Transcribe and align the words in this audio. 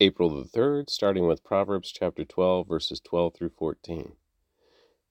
April 0.00 0.30
the 0.30 0.44
3rd, 0.44 0.88
starting 0.88 1.26
with 1.26 1.42
Proverbs 1.42 1.90
chapter 1.90 2.24
12, 2.24 2.68
verses 2.68 3.00
12 3.00 3.34
through 3.34 3.48
14. 3.48 4.12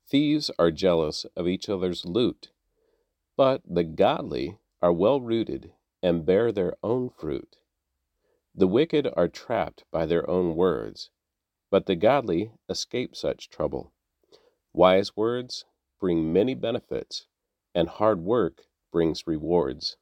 Thieves 0.08 0.50
are 0.58 0.72
jealous 0.72 1.26
of 1.36 1.46
each 1.46 1.68
other's 1.68 2.06
loot, 2.06 2.52
but 3.36 3.62
the 3.68 3.84
godly 3.84 4.60
are 4.82 4.94
well 4.94 5.20
rooted 5.20 5.74
and 6.02 6.26
bear 6.26 6.54
their 6.54 6.74
own 6.82 7.10
fruit. 7.10 7.58
The 8.56 8.68
wicked 8.68 9.10
are 9.18 9.28
trapped 9.28 9.84
by 9.92 10.06
their 10.06 10.28
own 10.30 10.56
words, 10.56 11.10
but 11.70 11.86
the 11.86 11.98
godly 11.98 12.54
escape 12.70 13.14
such 13.14 13.50
trouble. 13.50 13.92
Wise 14.72 15.18
words 15.18 15.66
bring 16.00 16.32
many 16.32 16.54
benefits, 16.54 17.28
and 17.76 17.90
hard 17.90 18.22
work 18.22 18.62
brings 18.94 19.28
rewards. 19.28 19.98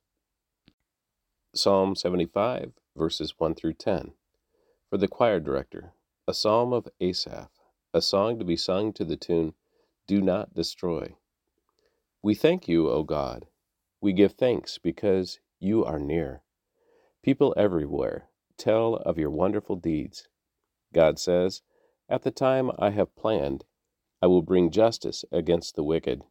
Psalm 1.56 1.96
75, 1.96 2.74
verses 2.96 3.34
1 3.40 3.56
through 3.56 3.74
10. 3.74 4.14
For 4.96 5.00
the 5.00 5.10
choir 5.10 5.42
director, 5.42 5.92
a 6.26 6.34
psalm 6.34 6.72
of 6.72 6.88
Asaph, 7.02 7.50
a 7.94 8.02
song 8.02 8.40
to 8.40 8.46
be 8.46 8.56
sung 8.56 8.94
to 8.94 9.04
the 9.04 9.18
tune, 9.18 9.54
Do 10.08 10.22
Not 10.22 10.54
Destroy. 10.54 11.18
We 12.24 12.34
thank 12.34 12.70
you, 12.70 12.90
O 12.90 13.04
God. 13.04 13.48
We 14.00 14.14
give 14.14 14.36
thanks 14.36 14.78
because 14.78 15.42
you 15.60 15.84
are 15.84 16.00
near. 16.00 16.44
People 17.22 17.54
everywhere 17.58 18.30
tell 18.56 18.96
of 18.96 19.18
your 19.18 19.30
wonderful 19.30 19.76
deeds. 19.76 20.30
God 20.94 21.20
says, 21.20 21.62
At 22.08 22.22
the 22.22 22.32
time 22.32 22.72
I 22.80 22.92
have 22.92 23.18
planned, 23.18 23.66
I 24.22 24.28
will 24.28 24.44
bring 24.44 24.72
justice 24.72 25.26
against 25.30 25.76
the 25.76 25.84
wicked. 25.84 26.24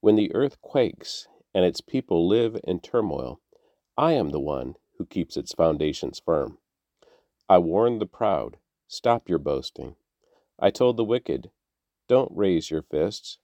When 0.00 0.16
the 0.16 0.34
earth 0.34 0.60
quakes 0.60 1.28
and 1.54 1.64
its 1.64 1.80
people 1.80 2.26
live 2.26 2.58
in 2.64 2.80
turmoil, 2.80 3.40
I 3.96 4.14
am 4.14 4.30
the 4.30 4.40
one 4.40 4.74
who 4.98 5.06
keeps 5.06 5.36
its 5.36 5.54
foundations 5.54 6.18
firm. 6.18 6.58
I 7.48 7.58
warned 7.58 8.00
the 8.00 8.06
proud, 8.06 8.56
Stop 8.88 9.28
your 9.28 9.38
boasting. 9.38 9.94
I 10.58 10.70
told 10.70 10.96
the 10.96 11.04
wicked, 11.04 11.52
Don't 12.08 12.32
raise 12.34 12.72
your 12.72 12.82
fists. 12.82 13.38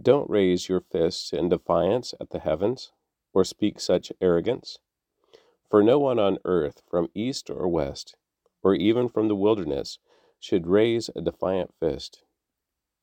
Don't 0.00 0.30
raise 0.30 0.68
your 0.68 0.80
fists 0.80 1.32
in 1.32 1.48
defiance 1.48 2.14
at 2.20 2.30
the 2.30 2.38
heavens, 2.38 2.92
or 3.34 3.42
speak 3.42 3.80
such 3.80 4.12
arrogance. 4.20 4.78
For 5.68 5.82
no 5.82 5.98
one 5.98 6.20
on 6.20 6.38
earth, 6.44 6.82
from 6.88 7.10
east 7.12 7.50
or 7.50 7.66
west, 7.66 8.14
or 8.62 8.74
even 8.74 9.08
from 9.08 9.26
the 9.26 9.34
wilderness, 9.34 9.98
should 10.38 10.68
raise 10.68 11.10
a 11.16 11.20
defiant 11.20 11.74
fist. 11.80 12.22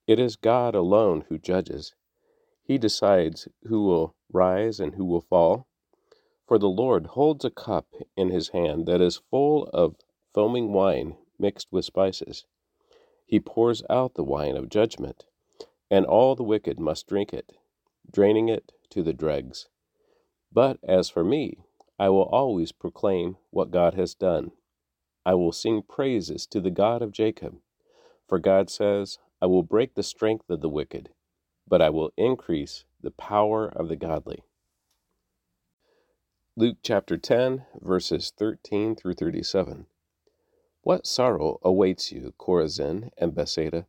It 0.08 0.18
is 0.18 0.38
God 0.38 0.76
alone 0.76 1.26
who 1.28 1.38
judges. 1.38 1.94
He 2.64 2.78
decides 2.78 3.50
who 3.66 3.84
will 3.84 4.16
rise 4.32 4.80
and 4.80 4.96
who 4.96 5.04
will 5.04 5.22
fall. 5.22 5.68
For 6.48 6.58
the 6.58 6.70
Lord 6.70 7.08
holds 7.08 7.44
a 7.44 7.50
cup 7.50 7.88
in 8.16 8.30
his 8.30 8.50
hand 8.50 8.86
that 8.86 9.02
is 9.02 9.22
full 9.30 9.66
of 9.74 9.98
foaming 10.36 10.74
wine 10.74 11.16
mixed 11.40 11.72
with 11.72 11.86
spices. 11.86 12.44
He 13.26 13.40
pours 13.40 13.84
out 13.90 14.16
the 14.16 14.24
wine 14.24 14.58
of 14.58 14.68
judgment, 14.68 15.24
and 15.90 16.06
all 16.06 16.36
the 16.36 16.44
wicked 16.44 16.78
must 16.78 17.08
drink 17.08 17.32
it, 17.34 17.54
draining 18.12 18.50
it 18.50 18.74
to 18.90 19.02
the 19.02 19.14
dregs. 19.14 19.70
But 20.52 20.78
as 20.84 21.10
for 21.10 21.24
me, 21.24 21.60
I 21.98 22.10
will 22.10 22.24
always 22.24 22.74
proclaim 22.74 23.38
what 23.52 23.72
God 23.72 23.94
has 23.94 24.14
done. 24.14 24.52
I 25.26 25.36
will 25.36 25.54
sing 25.54 25.82
praises 25.82 26.46
to 26.48 26.60
the 26.60 26.70
God 26.70 27.02
of 27.02 27.14
Jacob. 27.14 27.56
For 28.28 28.38
God 28.38 28.70
says, 28.70 29.20
I 29.42 29.46
will 29.46 29.64
break 29.64 29.96
the 29.96 30.04
strength 30.04 30.50
of 30.50 30.60
the 30.60 30.68
wicked, 30.68 31.12
but 31.66 31.82
I 31.82 31.90
will 31.90 32.12
increase 32.18 32.84
the 33.00 33.12
power 33.12 33.70
of 33.70 33.88
the 33.88 33.96
godly. 33.96 34.44
Luke 36.58 36.80
chapter 36.84 37.16
10, 37.16 37.66
verses 37.82 38.34
13 38.38 38.98
through 38.98 39.14
37. 39.14 39.86
What 40.86 41.08
sorrow 41.08 41.58
awaits 41.64 42.12
you, 42.12 42.36
Chorazin 42.38 43.10
and 43.18 43.34
Bethsaida? 43.34 43.88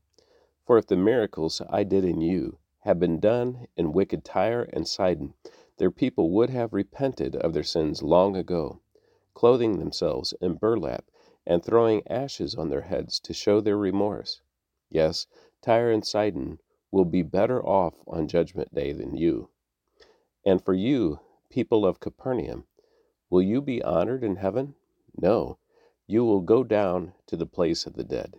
For 0.65 0.79
if 0.79 0.87
the 0.87 0.97
miracles 0.97 1.61
I 1.69 1.85
did 1.85 2.07
in 2.07 2.23
you 2.23 2.57
had 2.85 2.99
been 2.99 3.21
done 3.21 3.67
in 3.77 3.93
wicked 3.93 4.25
Tyre 4.25 4.63
and 4.73 4.89
Sidon, 4.89 5.35
their 5.77 5.91
people 5.91 6.31
would 6.31 6.49
have 6.49 6.73
repented 6.73 7.37
of 7.37 7.53
their 7.53 7.63
sins 7.65 8.03
long 8.03 8.35
ago, 8.35 8.81
clothing 9.35 9.79
themselves 9.79 10.33
in 10.41 10.55
burlap 10.55 11.11
and 11.45 11.63
throwing 11.63 12.01
ashes 12.09 12.55
on 12.55 12.71
their 12.71 12.81
heads 12.81 13.21
to 13.21 13.35
show 13.35 13.61
their 13.61 13.77
remorse. 13.77 14.41
Yes, 14.89 15.27
Tyre 15.61 15.91
and 15.91 16.03
Sidon 16.03 16.61
will 16.91 17.05
be 17.05 17.21
better 17.21 17.63
off 17.63 18.03
on 18.07 18.27
Judgment 18.27 18.73
Day 18.73 18.93
than 18.93 19.15
you. 19.15 19.51
And 20.47 20.65
for 20.65 20.73
you, 20.73 21.21
people 21.51 21.85
of 21.85 22.01
Capernaum, 22.01 22.65
will 23.29 23.43
you 23.43 23.61
be 23.61 23.83
honored 23.83 24.25
in 24.25 24.37
heaven? 24.37 24.77
No, 25.21 25.59
you 26.07 26.25
will 26.25 26.41
go 26.41 26.65
down 26.65 27.13
to 27.27 27.37
the 27.37 27.47
place 27.47 27.87
of 27.87 27.95
the 27.95 28.05
dead. 28.05 28.35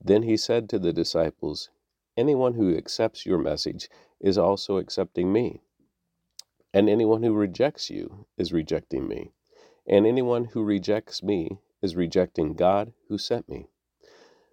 Then 0.00 0.22
he 0.22 0.36
said 0.36 0.68
to 0.68 0.78
the 0.78 0.92
disciples, 0.92 1.70
Anyone 2.16 2.54
who 2.54 2.76
accepts 2.76 3.26
your 3.26 3.38
message 3.38 3.88
is 4.20 4.38
also 4.38 4.76
accepting 4.76 5.32
me. 5.32 5.62
And 6.72 6.88
anyone 6.88 7.22
who 7.22 7.34
rejects 7.34 7.90
you 7.90 8.26
is 8.36 8.52
rejecting 8.52 9.08
me. 9.08 9.32
And 9.86 10.06
anyone 10.06 10.46
who 10.46 10.62
rejects 10.62 11.22
me 11.22 11.58
is 11.82 11.96
rejecting 11.96 12.54
God 12.54 12.92
who 13.08 13.18
sent 13.18 13.48
me. 13.48 13.68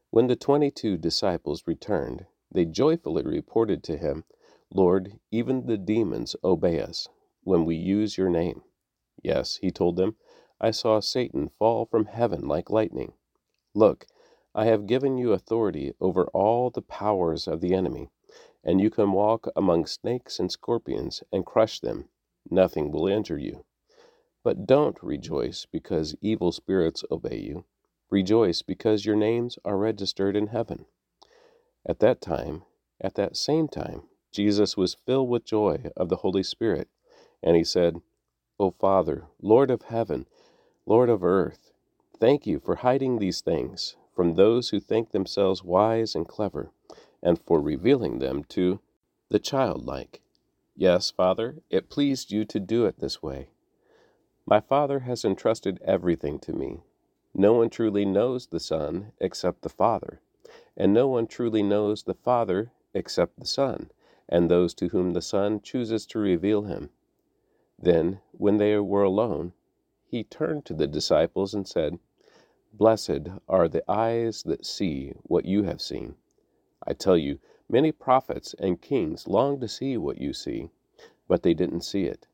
When 0.10 0.28
the 0.28 0.36
twenty 0.36 0.72
two 0.72 0.98
disciples 0.98 1.64
returned, 1.68 2.26
they 2.52 2.66
joyfully 2.66 3.24
reported 3.24 3.84
to 3.84 3.98
him, 3.98 4.26
Lord, 4.74 5.20
even 5.32 5.66
the 5.66 5.78
demons 5.78 6.36
obey 6.44 6.82
us 6.82 7.08
when 7.44 7.66
we 7.66 7.76
use 7.76 8.18
your 8.18 8.30
name. 8.30 8.62
Yes, 9.24 9.58
he 9.58 9.72
told 9.72 9.98
them, 9.98 10.16
I 10.64 10.70
saw 10.70 11.00
Satan 11.00 11.50
fall 11.50 11.88
from 11.88 12.06
heaven 12.06 12.48
like 12.48 12.70
lightning. 12.70 13.14
Look, 13.74 14.06
I 14.54 14.66
have 14.66 14.86
given 14.86 15.18
you 15.18 15.34
authority 15.34 15.94
over 16.00 16.28
all 16.28 16.70
the 16.70 16.84
powers 16.84 17.48
of 17.48 17.62
the 17.62 17.74
enemy, 17.74 18.12
and 18.64 18.80
you 18.80 18.92
can 18.92 19.12
walk 19.12 19.48
among 19.56 19.88
snakes 19.88 20.40
and 20.40 20.52
scorpions 20.52 21.24
and 21.32 21.48
crush 21.48 21.80
them. 21.80 22.10
Nothing 22.50 22.92
will 22.92 23.08
injure 23.08 23.40
you. 23.40 23.66
But 24.44 24.68
don't 24.68 25.02
rejoice 25.02 25.66
because 25.66 26.16
evil 26.22 26.52
spirits 26.52 27.04
obey 27.10 27.40
you. 27.40 27.66
Rejoice 28.12 28.62
because 28.62 29.04
your 29.04 29.16
names 29.16 29.58
are 29.66 29.78
registered 29.78 30.36
in 30.36 30.48
heaven. 30.48 30.86
At 31.88 32.00
that 32.00 32.22
time, 32.22 32.66
at 33.00 33.16
that 33.16 33.36
same 33.36 33.68
time, 33.68 34.04
Jesus 34.32 34.78
was 34.78 34.94
filled 34.94 35.30
with 35.30 35.44
joy 35.44 35.86
of 35.98 36.10
the 36.10 36.18
Holy 36.18 36.44
Spirit 36.44 36.88
and 37.42 37.56
he 37.56 37.64
said, 37.64 38.02
O 38.60 38.70
Father, 38.70 39.26
Lord 39.42 39.72
of 39.72 39.84
heaven, 39.84 40.28
Lord 40.88 41.10
of 41.10 41.24
earth, 41.24 41.72
thank 42.20 42.48
you 42.48 42.60
for 42.60 42.78
hiding 42.78 43.20
these 43.20 43.42
things 43.42 43.96
from 44.16 44.34
those 44.34 44.70
who 44.70 44.80
think 44.80 45.12
themselves 45.12 45.64
wise 45.64 46.16
and 46.16 46.28
clever, 46.28 46.72
and 47.22 47.40
for 47.40 47.62
revealing 47.62 48.18
them 48.18 48.44
to 48.46 48.80
the 49.30 49.40
childlike. 49.40 50.22
Yes, 50.76 51.12
Father, 51.12 51.58
it 51.70 51.90
pleased 51.90 52.32
you 52.32 52.46
to 52.46 52.60
do 52.60 52.86
it 52.86 53.00
this 53.00 53.22
way. 53.22 53.50
My 54.46 54.60
Father 54.60 55.02
has 55.02 55.24
entrusted 55.24 55.80
everything 55.86 56.40
to 56.40 56.54
me. 56.54 56.82
No 57.34 57.54
one 57.54 57.70
truly 57.70 58.04
knows 58.04 58.48
the 58.48 58.60
Son 58.60 59.12
except 59.20 59.62
the 59.62 59.70
Father, 59.70 60.20
and 60.76 60.94
no 60.94 61.08
one 61.08 61.28
truly 61.28 61.62
knows 61.62 62.04
the 62.04 62.16
Father 62.16 62.72
except 62.96 63.40
the 63.40 63.46
Son, 63.46 63.92
and 64.28 64.50
those 64.50 64.74
to 64.74 64.88
whom 64.88 65.14
the 65.14 65.22
Son 65.22 65.62
chooses 65.62 66.08
to 66.08 66.20
reveal 66.20 66.64
him. 66.64 66.90
Then, 67.78 68.20
when 68.32 68.58
they 68.58 68.78
were 68.78 69.04
alone, 69.04 69.54
he 70.12 70.26
turned 70.26 70.66
to 70.66 70.74
the 70.74 70.88
disciples 70.88 71.54
and 71.54 71.66
said, 71.66 71.98
Blessed 72.74 73.30
are 73.48 73.70
the 73.70 73.90
eyes 73.90 74.44
that 74.44 74.66
see 74.66 75.14
what 75.24 75.46
you 75.46 75.64
have 75.64 75.82
seen. 75.82 76.16
I 76.86 76.92
tell 76.92 77.18
you, 77.18 77.40
many 77.70 77.94
prophets 77.94 78.54
and 78.60 78.82
kings 78.82 79.26
longed 79.26 79.62
to 79.62 79.70
see 79.70 79.96
what 79.96 80.20
you 80.20 80.34
see, 80.34 80.70
but 81.30 81.44
they 81.44 81.54
didn't 81.54 81.86
see 81.86 82.04
it. 82.04 82.28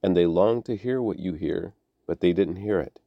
And 0.00 0.16
they 0.16 0.26
longed 0.26 0.64
to 0.66 0.76
hear 0.76 1.02
what 1.02 1.18
you 1.18 1.32
hear, 1.32 1.74
but 2.06 2.20
they 2.20 2.32
didn't 2.32 2.56
hear 2.56 2.78
it. 2.78 3.00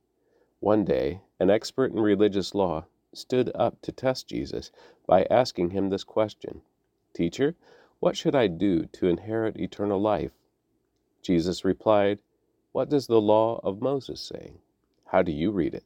One 0.60 0.84
day, 0.84 1.22
an 1.40 1.50
expert 1.50 1.94
in 1.94 2.00
religious 2.02 2.54
law 2.54 2.88
stood 3.14 3.50
up 3.56 3.82
to 3.82 3.94
test 3.94 4.28
Jesus 4.28 4.72
by 5.08 5.24
asking 5.32 5.70
him 5.70 5.90
this 5.90 6.04
question 6.04 6.64
Teacher, 7.14 7.56
what 8.02 8.18
should 8.18 8.36
I 8.36 8.48
do 8.48 8.88
to 8.88 9.08
inherit 9.08 9.56
eternal 9.56 10.02
life? 10.02 10.34
Jesus 11.22 11.64
replied, 11.64 12.20
What 12.74 12.90
does 12.90 13.08
the 13.08 13.20
law 13.20 13.60
of 13.64 13.82
Moses 13.82 14.22
say? 14.22 14.54
How 15.08 15.22
do 15.22 15.32
you 15.32 15.52
read 15.52 15.74
it? 15.74 15.84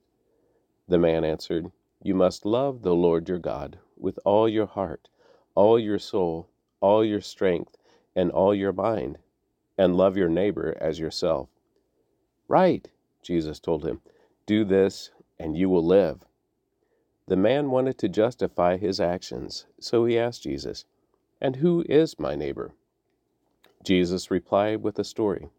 The 0.88 1.00
man 1.00 1.24
answered, 1.24 1.72
You 2.04 2.14
must 2.14 2.46
love 2.46 2.84
the 2.84 2.94
Lord 2.94 3.28
your 3.28 3.40
God 3.40 3.80
with 3.98 4.20
all 4.24 4.48
your 4.48 4.68
heart, 4.68 5.10
all 5.56 5.80
your 5.80 5.98
soul, 5.98 6.48
all 6.82 7.04
your 7.04 7.22
strength, 7.22 7.76
and 8.16 8.30
all 8.30 8.54
your 8.54 8.72
mind, 8.72 9.18
and 9.80 9.98
love 9.98 10.16
your 10.16 10.30
neighbor 10.30 10.78
as 10.80 11.00
yourself. 11.00 11.50
Right, 12.48 12.88
Jesus 13.24 13.60
told 13.60 13.84
him. 13.84 14.02
Do 14.46 14.64
this, 14.64 15.10
and 15.40 15.58
you 15.58 15.70
will 15.70 15.84
live. 15.84 16.24
The 17.28 17.36
man 17.36 17.72
wanted 17.72 17.98
to 17.98 18.10
justify 18.10 18.78
his 18.78 19.00
actions, 19.00 19.66
so 19.80 20.06
he 20.06 20.20
asked 20.20 20.44
Jesus, 20.44 20.86
And 21.42 21.56
who 21.56 21.84
is 21.90 22.20
my 22.20 22.36
neighbor? 22.36 22.74
Jesus 23.84 24.30
replied 24.30 24.84
with 24.84 25.00
a 25.00 25.04
story. 25.04 25.50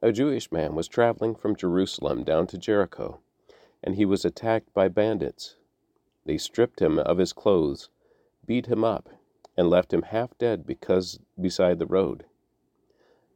A 0.00 0.12
Jewish 0.12 0.52
man 0.52 0.74
was 0.76 0.86
traveling 0.86 1.34
from 1.34 1.56
Jerusalem 1.56 2.22
down 2.22 2.46
to 2.48 2.58
Jericho. 2.58 3.20
and 3.82 3.94
he 3.94 4.04
was 4.04 4.24
attacked 4.24 4.72
by 4.74 4.88
bandits. 4.88 5.56
They 6.24 6.38
stripped 6.38 6.80
him 6.80 6.98
of 6.98 7.18
his 7.18 7.32
clothes, 7.32 7.88
beat 8.44 8.66
him 8.66 8.84
up, 8.84 9.08
and 9.56 9.70
left 9.70 9.92
him 9.92 10.02
half 10.02 10.36
dead 10.38 10.66
because 10.66 11.18
beside 11.40 11.78
the 11.78 11.86
road. 11.86 12.24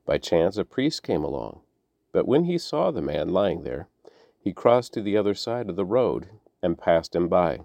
By 0.04 0.18
chance 0.18 0.56
a 0.56 0.64
priest 0.64 1.02
came 1.02 1.24
along, 1.24 1.60
but 2.12 2.26
when 2.26 2.44
he 2.44 2.58
saw 2.58 2.90
the 2.90 3.02
man 3.02 3.28
lying 3.28 3.62
there, 3.62 3.88
he 4.38 4.52
crossed 4.52 4.92
to 4.94 5.02
the 5.02 5.16
other 5.16 5.34
side 5.34 5.68
of 5.70 5.76
the 5.76 5.84
road 5.84 6.28
and 6.62 6.78
passed 6.78 7.14
him 7.14 7.28
by. 7.28 7.60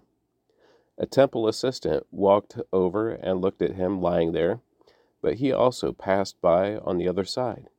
A 0.97 1.05
temple 1.05 1.47
assistant 1.47 2.05
walked 2.11 2.59
over 2.71 3.09
and 3.11 3.41
looked 3.41 3.61
at 3.61 3.75
him 3.75 4.01
lying 4.01 4.31
there, 4.31 4.61
but 5.21 5.35
he 5.35 5.51
also 5.51 5.91
passed 5.91 6.39
by 6.41 6.77
on 6.77 6.97
the 6.97 7.07
other 7.07 7.25
side. 7.25 7.69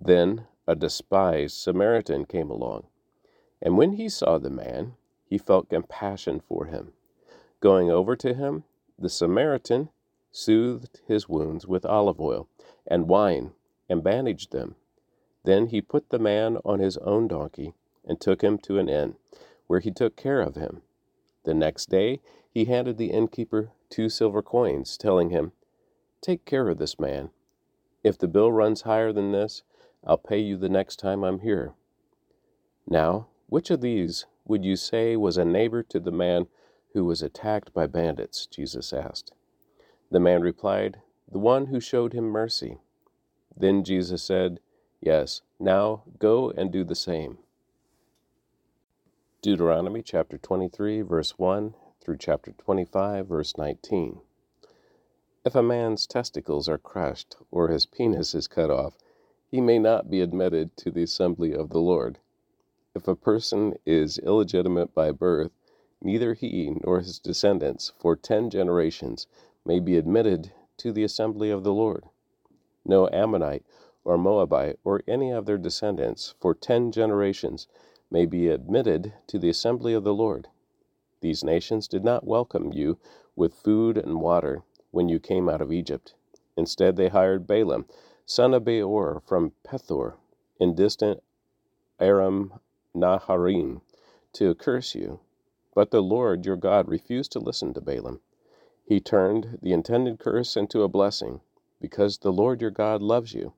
Then 0.00 0.46
a 0.66 0.76
despised 0.76 1.56
Samaritan 1.56 2.24
came 2.24 2.50
along, 2.50 2.86
and 3.60 3.76
when 3.76 3.94
he 3.94 4.08
saw 4.08 4.38
the 4.38 4.50
man, 4.50 4.94
he 5.24 5.38
felt 5.38 5.68
compassion 5.68 6.40
for 6.40 6.66
him. 6.66 6.92
Going 7.60 7.90
over 7.90 8.14
to 8.16 8.32
him, 8.32 8.64
the 8.98 9.08
Samaritan 9.08 9.90
soothed 10.30 11.00
his 11.06 11.28
wounds 11.28 11.66
with 11.66 11.84
olive 11.84 12.20
oil 12.20 12.48
and 12.86 13.08
wine 13.08 13.52
and 13.88 14.04
bandaged 14.04 14.52
them. 14.52 14.76
Then 15.44 15.66
he 15.66 15.80
put 15.80 16.10
the 16.10 16.18
man 16.18 16.58
on 16.64 16.78
his 16.78 16.96
own 16.98 17.26
donkey 17.26 17.74
and 18.04 18.20
took 18.20 18.42
him 18.42 18.58
to 18.58 18.78
an 18.78 18.88
inn, 18.88 19.16
where 19.66 19.80
he 19.80 19.90
took 19.90 20.16
care 20.16 20.40
of 20.40 20.54
him. 20.54 20.82
The 21.44 21.54
next 21.54 21.90
day 21.90 22.20
he 22.50 22.66
handed 22.66 22.98
the 22.98 23.10
innkeeper 23.10 23.70
two 23.90 24.08
silver 24.08 24.42
coins, 24.42 24.96
telling 24.96 25.30
him, 25.30 25.52
Take 26.20 26.44
care 26.44 26.68
of 26.68 26.78
this 26.78 26.98
man. 26.98 27.30
If 28.04 28.16
the 28.18 28.28
bill 28.28 28.52
runs 28.52 28.82
higher 28.82 29.12
than 29.12 29.32
this, 29.32 29.62
I'll 30.06 30.18
pay 30.18 30.38
you 30.38 30.56
the 30.56 30.68
next 30.68 30.96
time 30.96 31.24
I'm 31.24 31.40
here. 31.40 31.74
Now, 32.86 33.28
which 33.48 33.70
of 33.70 33.80
these 33.80 34.26
would 34.46 34.64
you 34.64 34.76
say 34.76 35.16
was 35.16 35.36
a 35.36 35.44
neighbor 35.44 35.82
to 35.84 36.00
the 36.00 36.10
man 36.10 36.46
who 36.94 37.04
was 37.04 37.22
attacked 37.22 37.72
by 37.74 37.86
bandits? 37.86 38.46
Jesus 38.46 38.92
asked. 38.92 39.32
The 40.10 40.20
man 40.20 40.40
replied, 40.40 41.02
The 41.30 41.38
one 41.38 41.66
who 41.66 41.80
showed 41.80 42.12
him 42.12 42.24
mercy. 42.24 42.78
Then 43.56 43.84
Jesus 43.84 44.22
said, 44.22 44.60
Yes, 45.00 45.42
now 45.60 46.04
go 46.18 46.50
and 46.50 46.72
do 46.72 46.84
the 46.84 46.94
same. 46.94 47.38
Deuteronomy 49.42 50.02
chapter 50.02 50.38
23, 50.38 51.02
verse 51.02 51.38
1 51.38 51.74
through 52.00 52.16
chapter 52.16 52.52
25, 52.52 53.26
verse 53.26 53.56
19. 53.56 54.20
If 55.44 55.54
a 55.54 55.62
man's 55.62 56.06
testicles 56.06 56.68
are 56.68 56.78
crushed 56.78 57.36
or 57.50 57.68
his 57.68 57.86
penis 57.86 58.34
is 58.34 58.48
cut 58.48 58.70
off, 58.70 58.96
he 59.50 59.60
may 59.60 59.78
not 59.78 60.10
be 60.10 60.20
admitted 60.20 60.76
to 60.76 60.90
the 60.90 61.02
assembly 61.02 61.54
of 61.54 61.70
the 61.70 61.80
Lord. 61.80 62.18
If 62.94 63.08
a 63.08 63.16
person 63.16 63.74
is 63.86 64.18
illegitimate 64.18 64.94
by 64.94 65.10
birth, 65.10 65.52
neither 66.02 66.34
he 66.34 66.76
nor 66.84 67.00
his 67.00 67.18
descendants 67.18 67.92
for 67.98 68.14
ten 68.16 68.50
generations 68.50 69.26
may 69.64 69.80
be 69.80 69.96
admitted 69.96 70.52
to 70.78 70.92
the 70.92 71.04
assembly 71.04 71.50
of 71.50 71.64
the 71.64 71.72
Lord. 71.72 72.04
No 72.84 73.08
Ammonite 73.12 73.64
or 74.04 74.18
Moabite 74.18 74.78
or 74.84 75.02
any 75.08 75.30
of 75.30 75.46
their 75.46 75.58
descendants 75.58 76.34
for 76.40 76.54
ten 76.54 76.92
generations 76.92 77.66
may 78.10 78.26
be 78.26 78.48
admitted 78.48 79.12
to 79.26 79.38
the 79.38 79.50
assembly 79.50 79.94
of 79.94 80.04
the 80.04 80.14
Lord. 80.14 80.48
These 81.20 81.44
nations 81.44 81.88
did 81.88 82.04
not 82.04 82.26
welcome 82.26 82.72
you 82.72 82.98
with 83.34 83.54
food 83.54 83.98
and 83.98 84.20
water 84.20 84.62
when 84.90 85.08
you 85.08 85.18
came 85.18 85.48
out 85.48 85.60
of 85.60 85.72
Egypt. 85.72 86.14
Instead, 86.56 86.96
they 86.96 87.08
hired 87.08 87.46
Balaam, 87.46 87.86
son 88.30 88.52
of 88.52 88.62
Beor 88.62 89.22
from 89.26 89.52
Pethor, 89.64 90.16
in 90.60 90.74
distant 90.74 91.22
Aram 91.98 92.60
Naharaim, 92.94 93.80
to 94.34 94.54
curse 94.54 94.94
you. 94.94 95.20
But 95.74 95.90
the 95.90 96.02
Lord 96.02 96.44
your 96.44 96.56
God 96.56 96.88
refused 96.88 97.32
to 97.32 97.38
listen 97.38 97.72
to 97.72 97.80
Balaam. 97.80 98.20
He 98.84 99.00
turned 99.00 99.58
the 99.62 99.72
intended 99.72 100.18
curse 100.18 100.58
into 100.58 100.82
a 100.82 100.88
blessing, 100.88 101.40
because 101.80 102.18
the 102.18 102.30
Lord 102.30 102.60
your 102.60 102.70
God 102.70 103.00
loves 103.00 103.32
you. 103.32 103.54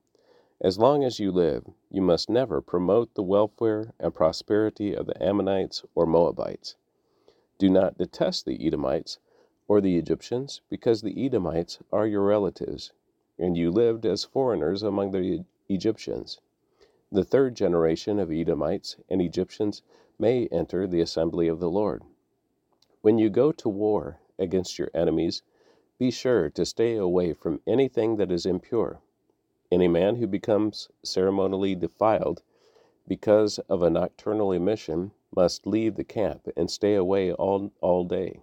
As 0.61 0.79
long 0.79 1.03
as 1.03 1.19
you 1.19 1.33
live, 1.33 1.65
you 1.91 2.01
must 2.01 2.31
never 2.31 2.61
promote 2.61 3.15
the 3.15 3.25
welfare 3.25 3.93
and 3.99 4.15
prosperity 4.15 4.95
of 4.95 5.07
the 5.07 5.21
Ammonites 5.21 5.83
or 5.97 6.07
Moabites. 6.07 6.77
Do 7.59 7.69
not 7.69 7.99
detest 7.99 8.47
the 8.47 8.65
Edomites 8.65 9.19
or 9.67 9.81
the 9.81 9.99
Egyptians, 9.99 10.61
because 10.71 11.03
the 11.03 11.27
Edomites 11.27 11.81
are 11.93 12.07
your 12.07 12.23
relatives, 12.23 12.93
and 13.41 13.57
you 13.57 13.71
lived 13.71 14.07
as 14.07 14.23
foreigners 14.23 14.83
among 14.83 15.11
the 15.11 15.45
Egyptians. 15.69 16.41
The 17.11 17.25
third 17.25 17.57
generation 17.57 18.21
of 18.21 18.31
Edomites 18.31 18.97
and 19.09 19.21
Egyptians 19.21 19.83
may 20.19 20.47
enter 20.49 20.87
the 20.87 21.01
assembly 21.01 21.49
of 21.49 21.59
the 21.59 21.71
Lord. 21.71 22.03
When 23.03 23.19
you 23.19 23.31
go 23.31 23.51
to 23.51 23.69
war 23.69 24.21
against 24.39 24.79
your 24.79 24.91
enemies, 24.95 25.43
be 25.99 26.11
sure 26.11 26.51
to 26.51 26.65
stay 26.65 26.97
away 26.97 27.33
from 27.33 27.63
anything 27.67 28.17
that 28.17 28.31
is 28.31 28.47
impure. 28.47 29.01
Any 29.73 29.89
man 29.89 30.17
who 30.17 30.27
becomes 30.27 30.89
ceremonially 31.03 31.75
defiled 31.75 32.43
because 33.09 33.59
of 33.69 33.83
a 33.83 33.91
nocturnal 33.91 34.53
emission 34.53 35.13
must 35.35 35.67
leave 35.67 35.97
the 35.97 36.05
camp 36.05 36.49
and 36.57 36.71
stay 36.71 36.95
away 36.95 37.33
all, 37.33 37.73
all 37.81 38.05
day. 38.05 38.43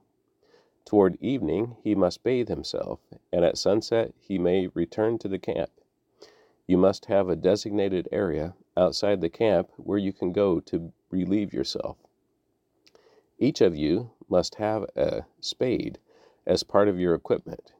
Toward 0.87 1.21
evening 1.21 1.75
he 1.83 1.95
must 1.95 2.23
bathe 2.23 2.47
himself, 2.47 3.01
and 3.33 3.43
at 3.43 3.57
sunset 3.57 4.13
he 4.21 4.37
may 4.37 4.67
return 4.67 5.17
to 5.17 5.27
the 5.27 5.37
camp. 5.37 5.69
You 6.65 6.77
must 6.77 7.07
have 7.07 7.27
a 7.27 7.35
designated 7.35 8.07
area 8.09 8.55
outside 8.77 9.19
the 9.19 9.29
camp 9.29 9.69
where 9.75 9.97
you 9.97 10.13
can 10.13 10.31
go 10.31 10.61
to 10.61 10.93
relieve 11.09 11.51
yourself. 11.51 11.97
Each 13.37 13.59
of 13.59 13.75
you 13.75 14.11
must 14.29 14.55
have 14.55 14.85
a 14.95 15.25
spade 15.41 15.99
as 16.45 16.63
part 16.63 16.87
of 16.87 16.97
your 16.97 17.13
equipment. 17.13 17.73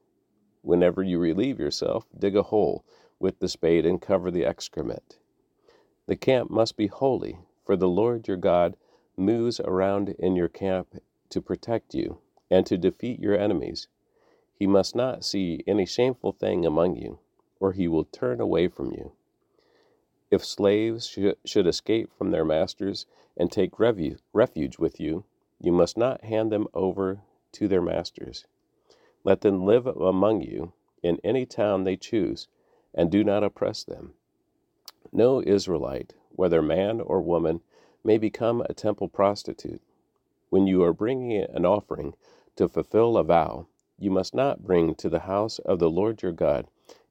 Whenever 0.62 1.02
you 1.02 1.18
relieve 1.18 1.62
yourself, 1.62 2.06
dig 2.14 2.36
a 2.36 2.44
hole 2.44 2.84
with 3.20 3.40
the 3.40 3.48
spade 3.48 3.86
and 3.86 4.02
cover 4.02 4.30
the 4.30 4.44
excrement. 4.44 5.18
The 6.08 6.18
camp 6.18 6.50
must 6.52 6.76
be 6.76 6.88
holy, 6.88 7.40
for 7.64 7.78
the 7.78 7.88
Lord 7.88 8.28
your 8.28 8.36
God 8.36 8.76
moves 9.16 9.62
around 9.62 10.10
in 10.20 10.36
your 10.36 10.50
camp 10.50 11.02
to 11.30 11.42
protect 11.42 11.94
you 11.94 12.20
and 12.50 12.66
to 12.66 12.78
defeat 12.78 13.20
your 13.20 13.38
enemies. 13.38 13.88
He 14.54 14.68
must 14.68 14.96
not 14.96 15.24
see 15.24 15.64
any 15.68 15.86
shameful 15.86 16.32
thing 16.32 16.66
among 16.66 16.96
you, 16.96 17.20
or 17.60 17.74
he 17.74 17.88
will 17.88 18.06
turn 18.06 18.40
away 18.42 18.68
from 18.68 18.92
you. 18.92 19.12
If 20.32 20.44
slaves 20.44 21.08
should 21.46 21.68
escape 21.68 22.12
from 22.18 22.32
their 22.32 22.46
masters 22.46 23.06
and 23.38 23.52
take 23.52 23.80
refuge 23.80 24.78
with 24.80 25.00
you, 25.00 25.24
you 25.60 25.72
must 25.72 25.98
not 25.98 26.24
hand 26.24 26.52
them 26.52 26.68
over 26.74 27.22
to 27.54 27.68
their 27.68 27.82
masters. 27.82 28.46
Let 29.24 29.42
them 29.42 29.66
live 29.66 29.88
among 29.88 30.42
you 30.42 30.74
in 31.04 31.20
any 31.24 31.46
town 31.46 31.84
they 31.84 31.96
choose 31.96 32.48
and 32.94 33.12
do 33.12 33.24
not 33.24 33.44
oppress 33.44 33.84
them. 33.84 34.14
No 35.12 35.42
Israelite, 35.42 36.14
whether 36.32 36.62
man 36.62 37.00
or 37.00 37.22
woman, 37.22 37.62
may 38.04 38.18
become 38.18 38.62
a 38.62 38.74
temple 38.74 39.08
prostitute. 39.08 39.82
When 40.50 40.68
you 40.68 40.84
are 40.84 40.94
bringing 40.94 41.34
an 41.44 41.66
offering 41.66 42.16
to 42.58 42.70
fulfill 42.70 43.18
a 43.18 43.24
vow, 43.26 43.68
you 44.00 44.12
must 44.12 44.34
not 44.36 44.64
bring 44.64 44.96
to 44.96 45.10
the 45.10 45.22
house 45.22 45.60
of 45.60 45.80
the 45.80 45.90
Lord 45.90 46.22
your 46.24 46.32
God 46.34 46.68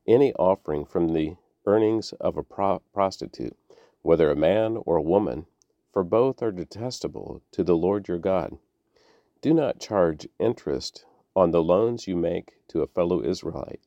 any 0.06 0.32
offering 0.34 0.84
from 0.86 1.12
the 1.12 1.36
earnings 1.66 2.12
of 2.14 2.36
a 2.38 2.42
pro- 2.44 2.80
prostitute, 2.94 3.56
whether 4.02 4.30
a 4.30 4.36
man 4.36 4.78
or 4.86 4.96
a 4.96 5.02
woman, 5.02 5.46
for 5.92 6.04
both 6.04 6.42
are 6.42 6.52
detestable 6.52 7.42
to 7.52 7.64
the 7.64 7.76
Lord 7.76 8.08
your 8.08 8.18
God. 8.18 8.58
Do 9.42 9.54
not 9.54 9.80
charge 9.80 10.28
interest 10.40 11.06
on 11.36 11.52
the 11.52 11.62
loans 11.62 12.08
you 12.08 12.16
make 12.16 12.54
to 12.68 12.82
a 12.82 12.86
fellow 12.88 13.22
Israelite, 13.22 13.80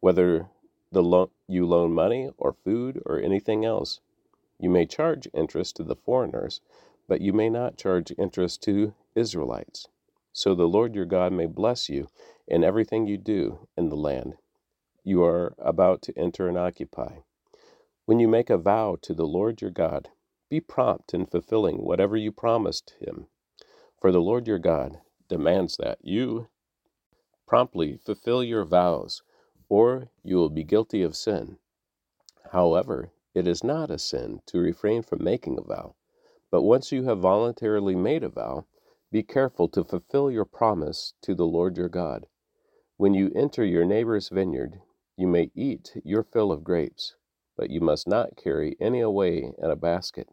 whether 0.00 0.48
the 0.92 1.02
lo- 1.02 1.32
you 1.48 1.66
loan 1.66 1.92
money 1.92 2.30
or 2.38 2.52
food 2.52 3.02
or 3.06 3.18
anything 3.20 3.64
else. 3.64 4.00
You 4.58 4.70
may 4.70 4.86
charge 4.86 5.28
interest 5.34 5.76
to 5.76 5.84
the 5.84 5.96
foreigners, 5.96 6.60
but 7.10 7.20
you 7.20 7.34
may 7.34 7.50
not 7.50 7.76
charge 7.76 8.14
interest 8.18 8.62
to 8.62 8.94
Israelites. 9.16 9.88
So 10.32 10.54
the 10.54 10.68
Lord 10.68 10.94
your 10.94 11.06
God 11.06 11.34
may 11.34 11.46
bless 11.46 11.90
you 11.90 12.08
in 12.48 12.64
everything 12.64 13.08
you 13.08 13.18
do 13.18 13.68
in 13.76 13.90
the 13.90 13.96
land 13.96 14.36
you 15.04 15.24
are 15.24 15.54
about 15.58 16.02
to 16.02 16.18
enter 16.18 16.48
and 16.48 16.58
occupy. 16.58 17.18
When 18.06 18.20
you 18.20 18.28
make 18.28 18.50
a 18.50 18.58
vow 18.58 18.96
to 19.02 19.14
the 19.14 19.26
Lord 19.26 19.62
your 19.62 19.72
God, 19.72 20.10
be 20.50 20.60
prompt 20.60 21.14
in 21.14 21.26
fulfilling 21.26 21.84
whatever 21.84 22.16
you 22.16 22.32
promised 22.32 22.94
him, 23.00 23.26
for 24.00 24.12
the 24.12 24.20
Lord 24.20 24.46
your 24.46 24.60
God 24.60 25.00
demands 25.28 25.78
that 25.78 25.98
you 26.02 26.48
promptly 27.46 27.96
fulfill 27.96 28.44
your 28.44 28.64
vows 28.64 29.22
or 29.68 30.10
you 30.22 30.36
will 30.36 30.50
be 30.50 30.64
guilty 30.64 31.02
of 31.02 31.16
sin. 31.16 31.58
However, 32.52 33.12
it 33.34 33.48
is 33.48 33.64
not 33.64 33.90
a 33.90 33.98
sin 33.98 34.42
to 34.46 34.58
refrain 34.58 35.02
from 35.02 35.24
making 35.24 35.58
a 35.58 35.62
vow, 35.62 35.94
but 36.50 36.62
once 36.62 36.92
you 36.92 37.04
have 37.04 37.20
voluntarily 37.20 37.94
made 37.94 38.24
a 38.24 38.28
vow, 38.28 38.66
be 39.12 39.22
careful 39.22 39.68
to 39.68 39.84
fulfill 39.84 40.30
your 40.30 40.44
promise 40.44 41.14
to 41.22 41.34
the 41.34 41.46
Lord 41.46 41.76
your 41.76 41.88
God. 41.88 42.26
When 42.96 43.14
you 43.14 43.30
enter 43.34 43.64
your 43.64 43.84
neighbor's 43.84 44.28
vineyard, 44.28 44.80
you 45.16 45.26
may 45.26 45.50
eat 45.54 45.92
your 46.04 46.22
fill 46.22 46.52
of 46.52 46.64
grapes, 46.64 47.14
but 47.56 47.70
you 47.70 47.80
must 47.80 48.06
not 48.06 48.36
carry 48.36 48.76
any 48.80 49.00
away 49.00 49.52
in 49.58 49.70
a 49.70 49.76
basket. 49.76 50.28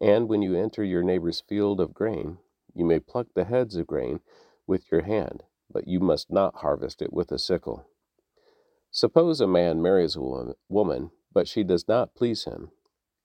And 0.00 0.28
when 0.28 0.42
you 0.42 0.54
enter 0.54 0.82
your 0.84 1.02
neighbor's 1.02 1.42
field 1.46 1.80
of 1.80 1.94
grain, 1.94 2.38
you 2.74 2.84
may 2.84 3.00
pluck 3.00 3.28
the 3.34 3.44
heads 3.44 3.76
of 3.76 3.86
grain 3.86 4.20
with 4.66 4.90
your 4.90 5.02
hand, 5.02 5.42
but 5.70 5.88
you 5.88 6.00
must 6.00 6.30
not 6.30 6.56
harvest 6.56 7.02
it 7.02 7.12
with 7.12 7.32
a 7.32 7.38
sickle. 7.38 7.86
Suppose 8.90 9.40
a 9.40 9.46
man 9.46 9.82
marries 9.82 10.16
a 10.16 10.54
woman, 10.68 11.10
but 11.32 11.48
she 11.48 11.62
does 11.62 11.86
not 11.86 12.14
please 12.14 12.44
him. 12.44 12.70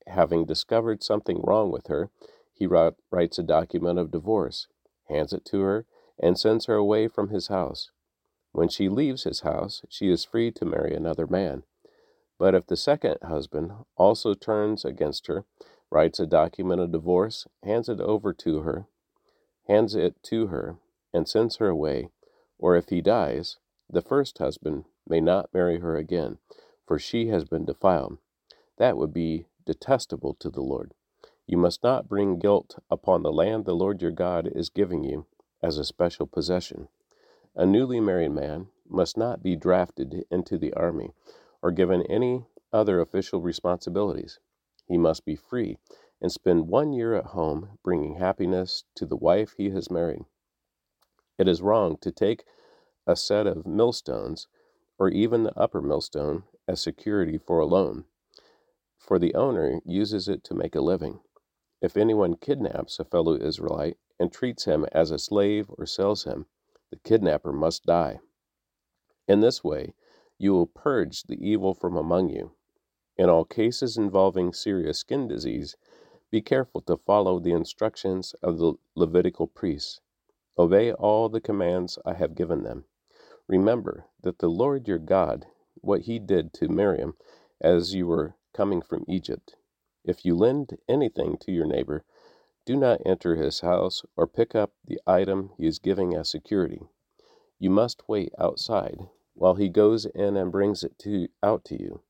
Having 0.07 0.45
discovered 0.45 1.03
something 1.03 1.41
wrong 1.41 1.71
with 1.71 1.87
her, 1.87 2.09
he 2.53 2.67
writes 2.67 3.39
a 3.39 3.43
document 3.43 3.99
of 3.99 4.11
divorce, 4.11 4.67
hands 5.09 5.33
it 5.33 5.43
to 5.45 5.61
her, 5.61 5.85
and 6.19 6.39
sends 6.39 6.65
her 6.65 6.75
away 6.75 7.07
from 7.07 7.29
his 7.29 7.47
house. 7.47 7.91
When 8.51 8.69
she 8.69 8.87
leaves 8.87 9.23
his 9.23 9.41
house, 9.41 9.81
she 9.89 10.09
is 10.09 10.23
free 10.23 10.51
to 10.51 10.65
marry 10.65 10.95
another 10.95 11.27
man. 11.27 11.63
But 12.37 12.55
if 12.55 12.67
the 12.67 12.77
second 12.77 13.17
husband 13.23 13.73
also 13.97 14.33
turns 14.33 14.85
against 14.85 15.27
her, 15.27 15.45
writes 15.89 16.19
a 16.19 16.25
document 16.25 16.81
of 16.81 16.91
divorce, 16.91 17.47
hands 17.63 17.89
it 17.89 17.99
over 17.99 18.33
to 18.33 18.61
her, 18.61 18.87
hands 19.67 19.95
it 19.95 20.21
to 20.23 20.47
her, 20.47 20.77
and 21.13 21.27
sends 21.27 21.57
her 21.57 21.67
away, 21.67 22.09
or 22.57 22.75
if 22.75 22.89
he 22.89 23.01
dies, 23.01 23.57
the 23.89 24.01
first 24.01 24.37
husband 24.37 24.85
may 25.07 25.19
not 25.19 25.53
marry 25.53 25.79
her 25.79 25.95
again, 25.95 26.37
for 26.85 26.97
she 26.97 27.27
has 27.27 27.43
been 27.43 27.65
defiled. 27.65 28.17
That 28.77 28.97
would 28.97 29.13
be 29.13 29.47
detestable 29.65 30.35
to 30.35 30.49
the 30.49 30.61
Lord. 30.61 30.93
You 31.47 31.57
must 31.57 31.83
not 31.83 32.07
bring 32.07 32.39
guilt 32.39 32.77
upon 32.89 33.23
the 33.23 33.31
land 33.31 33.65
the 33.65 33.75
Lord 33.75 34.01
your 34.01 34.11
God 34.11 34.47
is 34.47 34.69
giving 34.69 35.03
you 35.03 35.25
as 35.61 35.77
a 35.77 35.83
special 35.83 36.27
possession. 36.27 36.87
A 37.55 37.65
newly 37.65 37.99
married 37.99 38.31
man 38.31 38.67
must 38.87 39.17
not 39.17 39.41
be 39.43 39.55
drafted 39.55 40.25
into 40.29 40.57
the 40.57 40.73
army 40.73 41.11
or 41.61 41.71
given 41.71 42.01
any 42.03 42.45
other 42.73 42.99
official 42.99 43.41
responsibilities. 43.41 44.39
He 44.87 44.97
must 44.97 45.25
be 45.25 45.35
free 45.35 45.77
and 46.21 46.31
spend 46.31 46.67
one 46.67 46.93
year 46.93 47.15
at 47.15 47.27
home 47.27 47.77
bringing 47.83 48.15
happiness 48.15 48.83
to 48.95 49.05
the 49.05 49.15
wife 49.15 49.53
he 49.57 49.69
has 49.71 49.91
married. 49.91 50.25
It 51.37 51.47
is 51.47 51.61
wrong 51.61 51.97
to 52.01 52.11
take 52.11 52.45
a 53.07 53.15
set 53.15 53.47
of 53.47 53.65
millstones 53.65 54.47
or 54.97 55.09
even 55.09 55.43
the 55.43 55.57
upper 55.59 55.81
millstone 55.81 56.43
as 56.67 56.81
security 56.81 57.37
for 57.37 57.59
a 57.59 57.65
loan, 57.65 58.05
for 59.05 59.19
the 59.19 59.35
owner 59.35 59.79
uses 59.85 60.27
it 60.27 60.43
to 60.43 60.55
make 60.55 60.75
a 60.75 60.81
living. 60.81 61.19
If 61.79 61.95
anyone 61.95 62.37
kidnaps 62.37 62.99
a 62.99 63.05
fellow 63.05 63.35
Israelite 63.35 63.97
and 64.19 64.31
treats 64.31 64.65
him 64.65 64.85
as 64.91 65.11
a 65.11 65.19
slave 65.19 65.67
or 65.69 65.85
sells 65.85 66.23
him, 66.23 66.47
the 66.89 66.97
kidnapper 66.97 67.53
must 67.53 67.85
die. 67.85 68.19
In 69.27 69.41
this 69.41 69.63
way, 69.63 69.93
you 70.39 70.53
will 70.53 70.65
purge 70.65 71.23
the 71.23 71.37
evil 71.37 71.75
from 71.75 71.95
among 71.95 72.29
you. 72.29 72.53
In 73.17 73.29
all 73.29 73.45
cases 73.45 73.95
involving 73.95 74.53
serious 74.53 74.99
skin 74.99 75.27
disease, 75.27 75.75
be 76.31 76.41
careful 76.41 76.81
to 76.81 76.97
follow 76.97 77.39
the 77.39 77.53
instructions 77.53 78.33
of 78.41 78.57
the 78.57 78.73
Levitical 78.95 79.45
priests. 79.47 80.01
Obey 80.57 80.91
all 80.91 81.29
the 81.29 81.41
commands 81.41 81.99
I 82.05 82.13
have 82.15 82.35
given 82.35 82.63
them. 82.63 82.85
Remember 83.47 84.07
that 84.21 84.39
the 84.39 84.49
Lord 84.49 84.87
your 84.87 84.97
God, 84.97 85.45
what 85.75 86.01
he 86.01 86.17
did 86.17 86.53
to 86.53 86.67
Miriam 86.67 87.15
as 87.61 87.93
you 87.93 88.07
were 88.07 88.35
coming 88.55 88.81
from 88.81 89.05
Egypt. 89.07 89.55
If 90.03 90.23
you 90.23 90.35
lend 90.35 90.77
anything 90.87 91.37
to 91.41 91.51
your 91.51 91.65
neighbor, 91.65 92.05
do 92.65 92.75
not 92.75 93.01
enter 93.05 93.35
his 93.35 93.59
house 93.59 94.03
or 94.15 94.25
pick 94.25 94.55
up 94.55 94.71
the 94.85 94.99
item 95.05 95.51
he 95.57 95.67
is 95.67 95.77
giving 95.77 96.15
as 96.15 96.29
security. 96.29 96.81
You 97.59 97.69
must 97.69 98.07
wait 98.07 98.31
outside 98.39 99.07
while 99.33 99.55
he 99.55 99.69
goes 99.69 100.05
in 100.05 100.37
and 100.37 100.51
brings 100.51 100.83
it 100.83 100.97
to, 100.99 101.27
out 101.43 101.65
to 101.65 101.81
you. 101.81 102.01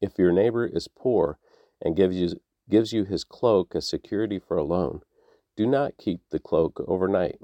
If 0.00 0.18
your 0.18 0.32
neighbor 0.32 0.66
is 0.66 0.88
poor 0.88 1.38
and 1.80 1.96
gives 1.96 2.16
you, 2.16 2.40
gives 2.68 2.92
you 2.92 3.04
his 3.04 3.24
cloak 3.24 3.74
as 3.74 3.86
security 3.88 4.38
for 4.38 4.56
a 4.56 4.64
loan, 4.64 5.02
do 5.56 5.66
not 5.66 5.98
keep 5.98 6.20
the 6.30 6.38
cloak 6.38 6.82
overnight. 6.88 7.38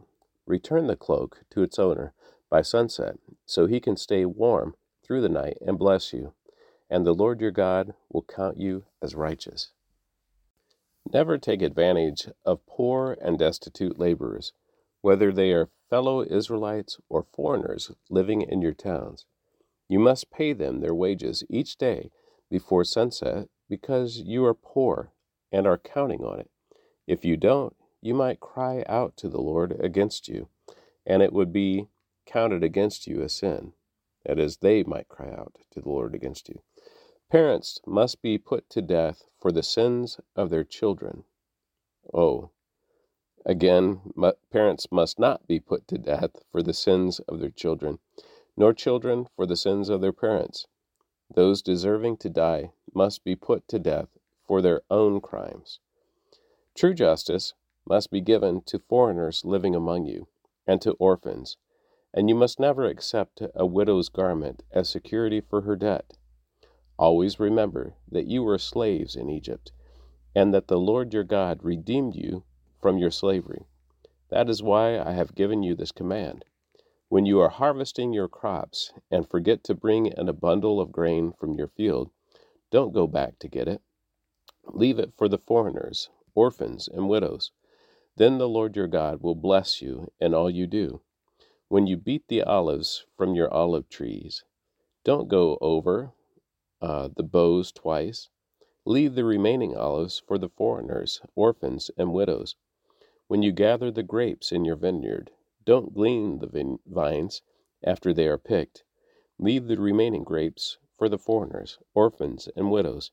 Return 0.47 0.87
the 0.87 0.97
cloak 0.97 1.43
to 1.51 1.63
its 1.63 1.79
owner 1.79 2.15
by 2.51 2.63
sunset, 2.63 3.17
so 3.45 3.67
he 3.67 3.81
can 3.81 3.97
stay 3.97 4.25
warm 4.25 4.75
through 5.05 5.21
the 5.21 5.29
night 5.29 5.59
and 5.61 5.79
bless 5.79 6.13
you, 6.13 6.33
and 6.91 7.07
the 7.07 7.15
Lord 7.15 7.41
your 7.41 7.51
God 7.51 7.95
will 8.11 8.23
count 8.23 8.59
you 8.59 8.85
as 9.03 9.15
righteous. 9.15 9.73
Never 11.13 11.39
take 11.39 11.63
advantage 11.63 12.29
of 12.45 12.67
poor 12.67 13.17
and 13.21 13.39
destitute 13.39 13.99
laborers, 13.99 14.53
whether 15.01 15.33
they 15.33 15.53
are 15.53 15.71
fellow 15.89 16.23
Israelites 16.23 16.99
or 17.09 17.23
foreigners 17.23 17.91
living 18.11 18.43
in 18.43 18.61
your 18.61 18.75
towns. 18.75 19.25
You 19.89 19.99
must 19.99 20.31
pay 20.31 20.53
them 20.53 20.81
their 20.81 20.95
wages 20.95 21.45
each 21.49 21.79
day 21.79 22.11
before 22.51 22.85
sunset 22.85 23.49
because 23.69 24.19
you 24.19 24.45
are 24.45 24.55
poor 24.55 25.13
and 25.51 25.67
are 25.67 25.79
counting 25.79 26.25
on 26.25 26.41
it. 26.41 26.51
If 27.07 27.25
you 27.25 27.37
don't, 27.37 27.75
you 28.03 28.15
might 28.15 28.41
cry 28.41 28.85
out 28.87 29.17
to 29.19 29.29
the 29.29 29.41
Lord 29.41 29.77
against 29.81 30.29
you, 30.29 30.49
and 31.07 31.23
it 31.23 31.33
would 31.33 31.53
be 31.53 31.89
counted 32.27 32.63
against 32.63 33.07
you 33.07 33.23
as 33.23 33.35
sin. 33.35 33.73
That 34.27 34.39
is, 34.39 34.59
they 34.59 34.83
might 34.83 35.09
cry 35.09 35.31
out 35.31 35.57
to 35.73 35.81
the 35.81 35.89
Lord 35.89 36.15
against 36.15 36.49
you. 36.49 36.61
Parents 37.31 37.81
must 37.87 38.23
be 38.23 38.39
put 38.39 38.71
to 38.71 38.81
death 38.81 39.25
for 39.39 39.53
the 39.53 39.63
sins 39.63 40.19
of 40.35 40.51
their 40.51 40.65
children. 40.65 41.25
Oh, 42.15 42.51
again, 43.45 44.13
parents 44.51 44.91
must 44.91 45.19
not 45.19 45.47
be 45.47 45.61
put 45.61 45.87
to 45.89 45.99
death 45.99 46.37
for 46.51 46.63
the 46.63 46.73
sins 46.73 47.21
of 47.21 47.39
their 47.41 47.51
children, 47.51 47.99
nor 48.57 48.73
children 48.73 49.27
for 49.37 49.45
the 49.45 49.57
sins 49.57 49.89
of 49.89 50.01
their 50.01 50.13
parents. 50.13 50.67
Those 51.35 51.61
deserving 51.61 52.17
to 52.19 52.31
die 52.31 52.73
must 52.95 53.25
be 53.25 53.37
put 53.37 53.69
to 53.69 53.79
death 53.79 54.09
for 54.47 54.63
their 54.63 54.83
own 54.91 55.21
crimes. 55.21 55.81
True 56.75 56.95
justice 56.95 57.53
must 57.87 58.11
be 58.11 58.21
given 58.21 58.63
to 58.63 58.79
foreigners 58.79 59.45
living 59.45 59.75
among 59.75 60.07
you, 60.07 60.29
and 60.67 60.81
to 60.83 60.93
orphans 60.93 61.59
and 62.15 62.29
you 62.29 62.35
must 62.35 62.59
never 62.59 62.87
accept 62.87 63.43
a 63.55 63.67
widow's 63.67 64.09
garment 64.09 64.63
as 64.73 64.89
security 64.89 65.41
for 65.41 65.63
her 65.63 65.77
debt. 65.77 66.17
Always 66.99 67.41
remember 67.41 67.95
that 68.11 68.27
you 68.27 68.43
were 68.43 68.59
slaves 68.59 69.17
in 69.17 69.31
Egypt, 69.31 69.73
and 70.35 70.53
that 70.55 70.69
the 70.69 70.79
Lord 70.81 71.15
your 71.15 71.25
God 71.25 71.65
redeemed 71.65 72.17
you 72.17 72.45
from 72.81 72.99
your 72.99 73.11
slavery. 73.11 73.67
That 74.31 74.49
is 74.51 74.63
why 74.63 74.99
I 74.99 75.13
have 75.13 75.35
given 75.35 75.63
you 75.63 75.75
this 75.75 75.93
command. 75.93 76.45
When 77.09 77.27
you 77.27 77.41
are 77.41 77.51
harvesting 77.51 78.13
your 78.13 78.29
crops 78.29 78.93
and 79.11 79.29
forget 79.29 79.65
to 79.65 79.75
bring 79.75 80.07
in 80.07 80.29
a 80.29 80.33
bundle 80.35 80.81
of 80.81 80.93
grain 80.93 81.33
from 81.33 81.55
your 81.55 81.69
field, 81.69 82.11
don't 82.71 82.93
go 82.93 83.07
back 83.07 83.39
to 83.41 83.49
get 83.49 83.69
it. 83.69 83.83
Leave 84.67 84.99
it 84.99 85.15
for 85.17 85.29
the 85.29 85.39
foreigners, 85.39 86.11
orphans, 86.35 86.89
and 86.89 87.09
widows. 87.09 87.53
Then 88.17 88.39
the 88.39 88.49
Lord 88.49 88.77
your 88.77 88.89
God 88.89 89.23
will 89.23 89.37
bless 89.37 89.83
you 89.83 90.13
in 90.21 90.35
all 90.35 90.51
you 90.51 90.67
do 90.67 91.01
when 91.69 91.87
you 91.87 91.97
beat 91.99 92.29
the 92.29 92.43
olives 92.43 93.05
from 93.17 93.35
your 93.35 93.53
olive 93.53 93.89
trees, 93.91 94.45
don't 95.05 95.29
go 95.29 95.59
over 95.61 96.13
uh, 96.83 97.09
the 97.17 97.25
boughs 97.25 97.73
twice. 97.73 98.29
Leave 98.87 99.15
the 99.15 99.25
remaining 99.25 99.77
olives 99.77 100.23
for 100.27 100.39
the 100.39 100.49
foreigners, 100.51 101.21
orphans, 101.37 101.91
and 101.99 102.13
widows. 102.13 102.57
When 103.29 103.43
you 103.43 103.53
gather 103.53 103.91
the 103.91 104.03
grapes 104.03 104.53
in 104.53 104.65
your 104.65 104.77
vineyard, 104.77 105.31
don't 105.65 105.95
glean 105.95 106.41
the 106.41 106.49
vine- 106.49 106.81
vines 106.87 107.43
after 107.85 108.13
they 108.13 108.29
are 108.29 108.39
picked. 108.39 108.85
Leave 109.39 109.69
the 109.69 109.81
remaining 109.81 110.25
grapes 110.25 110.79
for 110.99 111.09
the 111.09 111.19
foreigners, 111.19 111.79
orphans, 111.95 112.49
and 112.57 112.71
widows. 112.71 113.13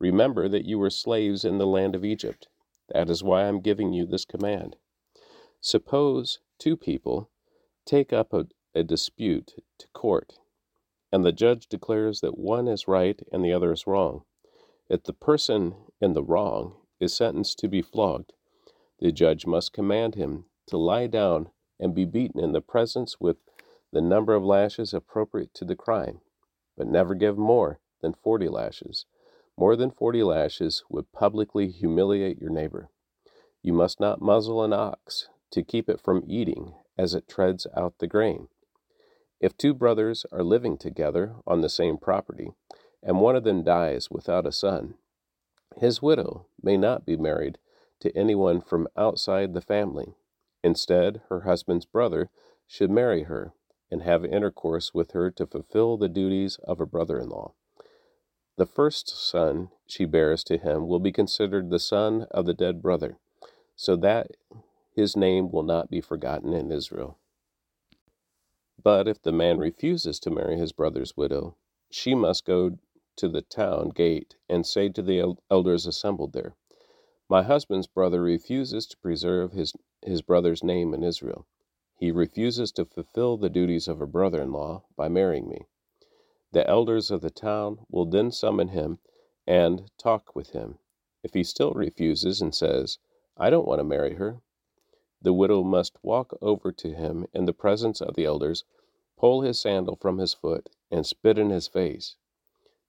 Remember 0.00 0.48
that 0.48 0.66
you 0.66 0.78
were 0.78 0.90
slaves 0.90 1.44
in 1.44 1.58
the 1.58 1.66
land 1.66 1.94
of 1.96 2.04
Egypt. 2.04 2.48
That 2.90 3.10
is 3.10 3.24
why 3.24 3.44
I'm 3.44 3.60
giving 3.60 3.92
you 3.92 4.06
this 4.06 4.26
command. 4.26 4.76
Suppose 5.60 6.40
two 6.58 6.76
people 6.76 7.30
take 7.86 8.12
up 8.12 8.34
a, 8.34 8.48
a 8.74 8.84
dispute 8.84 9.54
to 9.78 9.88
court, 9.94 10.39
and 11.12 11.24
the 11.24 11.32
judge 11.32 11.66
declares 11.66 12.20
that 12.20 12.38
one 12.38 12.68
is 12.68 12.88
right 12.88 13.20
and 13.32 13.44
the 13.44 13.52
other 13.52 13.72
is 13.72 13.86
wrong. 13.86 14.22
If 14.88 15.04
the 15.04 15.12
person 15.12 15.74
in 16.00 16.14
the 16.14 16.22
wrong 16.22 16.74
is 16.98 17.14
sentenced 17.14 17.58
to 17.60 17.68
be 17.68 17.82
flogged, 17.82 18.32
the 18.98 19.12
judge 19.12 19.46
must 19.46 19.72
command 19.72 20.14
him 20.14 20.44
to 20.66 20.76
lie 20.76 21.06
down 21.06 21.50
and 21.78 21.94
be 21.94 22.04
beaten 22.04 22.40
in 22.40 22.52
the 22.52 22.60
presence 22.60 23.18
with 23.18 23.36
the 23.92 24.00
number 24.00 24.34
of 24.34 24.44
lashes 24.44 24.94
appropriate 24.94 25.52
to 25.54 25.64
the 25.64 25.76
crime, 25.76 26.20
but 26.76 26.86
never 26.86 27.14
give 27.14 27.38
more 27.38 27.80
than 28.02 28.14
forty 28.14 28.48
lashes. 28.48 29.06
More 29.56 29.76
than 29.76 29.90
forty 29.90 30.22
lashes 30.22 30.84
would 30.88 31.12
publicly 31.12 31.68
humiliate 31.70 32.40
your 32.40 32.50
neighbor. 32.50 32.90
You 33.62 33.72
must 33.72 34.00
not 34.00 34.22
muzzle 34.22 34.62
an 34.62 34.72
ox 34.72 35.28
to 35.50 35.62
keep 35.62 35.88
it 35.88 36.00
from 36.00 36.24
eating 36.26 36.74
as 36.96 37.14
it 37.14 37.28
treads 37.28 37.66
out 37.76 37.94
the 37.98 38.06
grain. 38.06 38.48
If 39.40 39.56
two 39.56 39.72
brothers 39.72 40.26
are 40.30 40.44
living 40.44 40.76
together 40.76 41.36
on 41.46 41.62
the 41.62 41.70
same 41.70 41.96
property, 41.96 42.50
and 43.02 43.20
one 43.20 43.36
of 43.36 43.44
them 43.44 43.64
dies 43.64 44.10
without 44.10 44.46
a 44.46 44.52
son, 44.52 44.94
his 45.78 46.02
widow 46.02 46.46
may 46.62 46.76
not 46.76 47.06
be 47.06 47.16
married 47.16 47.58
to 48.00 48.16
anyone 48.16 48.60
from 48.60 48.88
outside 48.96 49.54
the 49.54 49.62
family. 49.62 50.14
Instead, 50.62 51.22
her 51.28 51.42
husband's 51.42 51.86
brother 51.86 52.28
should 52.66 52.90
marry 52.90 53.22
her 53.24 53.54
and 53.90 54.02
have 54.02 54.24
intercourse 54.24 54.92
with 54.92 55.12
her 55.12 55.30
to 55.30 55.46
fulfill 55.46 55.96
the 55.96 56.08
duties 56.08 56.58
of 56.64 56.80
a 56.80 56.86
brother 56.86 57.18
in 57.18 57.30
law. 57.30 57.54
The 58.58 58.66
first 58.66 59.08
son 59.08 59.70
she 59.86 60.04
bears 60.04 60.44
to 60.44 60.58
him 60.58 60.86
will 60.86 61.00
be 61.00 61.12
considered 61.12 61.70
the 61.70 61.78
son 61.78 62.26
of 62.30 62.44
the 62.44 62.54
dead 62.54 62.82
brother, 62.82 63.16
so 63.74 63.96
that 63.96 64.32
his 64.94 65.16
name 65.16 65.50
will 65.50 65.62
not 65.62 65.88
be 65.88 66.02
forgotten 66.02 66.52
in 66.52 66.70
Israel. 66.70 67.19
But 68.82 69.06
if 69.08 69.20
the 69.20 69.32
man 69.32 69.58
refuses 69.58 70.18
to 70.20 70.30
marry 70.30 70.56
his 70.56 70.72
brother's 70.72 71.16
widow, 71.16 71.56
she 71.90 72.14
must 72.14 72.46
go 72.46 72.78
to 73.16 73.28
the 73.28 73.42
town 73.42 73.90
gate 73.90 74.36
and 74.48 74.64
say 74.66 74.88
to 74.88 75.02
the 75.02 75.36
elders 75.50 75.86
assembled 75.86 76.32
there, 76.32 76.54
My 77.28 77.42
husband's 77.42 77.86
brother 77.86 78.22
refuses 78.22 78.86
to 78.86 78.96
preserve 78.96 79.52
his, 79.52 79.74
his 80.02 80.22
brother's 80.22 80.64
name 80.64 80.94
in 80.94 81.02
Israel. 81.02 81.46
He 81.98 82.10
refuses 82.10 82.72
to 82.72 82.86
fulfill 82.86 83.36
the 83.36 83.50
duties 83.50 83.86
of 83.86 84.00
a 84.00 84.06
brother 84.06 84.40
in 84.40 84.52
law 84.52 84.84
by 84.96 85.08
marrying 85.08 85.48
me. 85.48 85.66
The 86.52 86.66
elders 86.66 87.10
of 87.10 87.20
the 87.20 87.30
town 87.30 87.84
will 87.90 88.06
then 88.06 88.30
summon 88.30 88.68
him 88.68 88.98
and 89.46 89.90
talk 89.98 90.34
with 90.34 90.50
him. 90.50 90.78
If 91.22 91.34
he 91.34 91.44
still 91.44 91.72
refuses 91.72 92.40
and 92.40 92.54
says, 92.54 92.98
I 93.36 93.50
don't 93.50 93.68
want 93.68 93.80
to 93.80 93.84
marry 93.84 94.14
her, 94.14 94.40
the 95.22 95.32
widow 95.32 95.62
must 95.62 96.02
walk 96.02 96.36
over 96.40 96.72
to 96.72 96.92
him 96.92 97.26
in 97.32 97.44
the 97.44 97.52
presence 97.52 98.00
of 98.00 98.14
the 98.14 98.24
elders, 98.24 98.64
pull 99.16 99.42
his 99.42 99.60
sandal 99.60 99.96
from 99.96 100.18
his 100.18 100.32
foot, 100.32 100.70
and 100.90 101.06
spit 101.06 101.38
in 101.38 101.50
his 101.50 101.68
face. 101.68 102.16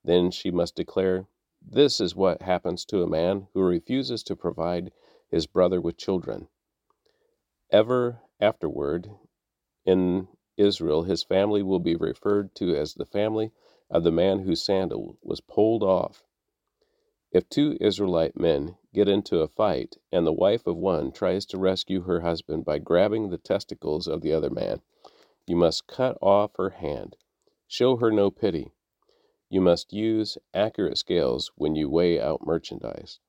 Then 0.04 0.32
she 0.32 0.50
must 0.50 0.76
declare, 0.76 1.28
This 1.62 2.00
is 2.00 2.16
what 2.16 2.42
happens 2.42 2.86
to 2.86 3.04
a 3.04 3.08
man 3.08 3.48
who 3.54 3.62
refuses 3.62 4.24
to 4.24 4.36
provide 4.36 4.92
his 5.30 5.46
brother 5.46 5.80
with 5.82 5.98
children. 5.98 6.48
Ever 7.70 8.22
afterward, 8.40 9.12
in 9.86 10.28
Israel, 10.58 11.04
his 11.04 11.24
family 11.24 11.62
will 11.62 11.80
be 11.80 11.96
referred 11.96 12.56
to 12.56 12.76
as 12.76 12.94
the 12.94 13.06
family 13.06 13.52
of 13.90 14.04
the 14.04 14.12
man 14.12 14.40
whose 14.40 14.64
sandal 14.64 15.18
was 15.22 15.42
pulled 15.42 15.84
off. 15.84 16.24
If 17.32 17.48
two 17.48 17.78
Israelite 17.80 18.38
men 18.38 18.78
get 18.94 19.08
into 19.08 19.40
a 19.40 19.48
fight 19.48 19.98
and 20.12 20.28
the 20.28 20.34
wife 20.34 20.68
of 20.68 20.76
one 20.76 21.14
tries 21.14 21.46
to 21.48 21.58
rescue 21.58 22.02
her 22.02 22.22
husband 22.22 22.66
by 22.66 22.80
grabbing 22.80 23.30
the 23.30 23.38
testicles 23.38 24.08
of 24.08 24.22
the 24.22 24.34
other 24.34 24.50
man, 24.50 24.82
you 25.48 25.56
must 25.56 25.88
cut 25.88 26.18
off 26.22 26.52
her 26.58 26.72
hand. 26.72 27.16
Show 27.68 27.98
her 27.98 28.12
no 28.12 28.32
pity. 28.32 28.74
You 29.50 29.62
must 29.62 29.94
use 29.94 30.38
accurate 30.54 30.98
scales 30.98 31.52
when 31.56 31.76
you 31.76 31.90
weigh 31.90 32.20
out 32.20 32.46
merchandise. 32.46 33.20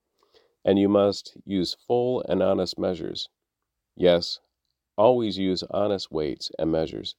And 0.64 0.80
you 0.80 0.88
must 0.88 1.36
use 1.44 1.76
full 1.86 2.24
and 2.28 2.42
honest 2.42 2.78
measures. 2.78 3.28
Yes, 3.96 4.40
always 4.98 5.38
use 5.38 5.62
honest 5.70 6.10
weights 6.10 6.50
and 6.58 6.72
measures, 6.72 7.14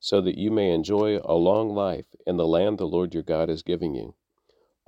so 0.00 0.20
that 0.20 0.38
you 0.38 0.50
may 0.50 0.72
enjoy 0.72 1.20
a 1.24 1.34
long 1.34 1.74
life 1.74 2.14
in 2.26 2.36
the 2.36 2.46
land 2.46 2.78
the 2.78 2.86
Lord 2.86 3.14
your 3.14 3.22
God 3.22 3.48
is 3.50 3.62
giving 3.62 3.94
you. 3.94 4.14